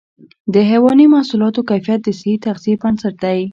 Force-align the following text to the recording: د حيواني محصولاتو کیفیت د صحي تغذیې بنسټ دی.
د 0.53 0.55
حيواني 0.69 1.05
محصولاتو 1.13 1.67
کیفیت 1.69 1.99
د 2.03 2.09
صحي 2.19 2.35
تغذیې 2.45 2.73
بنسټ 2.81 3.13
دی. 3.23 3.39